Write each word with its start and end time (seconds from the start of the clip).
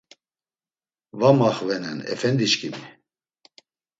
Va 1.19 1.29
maxvenen, 1.41 1.99
efendiçkimi. 2.13 2.83